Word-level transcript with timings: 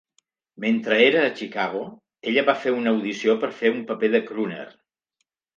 Mentre 0.63 0.95
era 1.09 1.21
a 1.25 1.33
Chicago, 1.41 1.83
ella 2.31 2.45
va 2.49 2.57
fer 2.63 2.75
una 2.79 2.95
audició 2.97 3.39
per 3.45 3.53
fer 3.61 3.73
un 3.77 3.87
paper 3.93 4.11
de 4.17 4.27
crooner. 4.31 4.69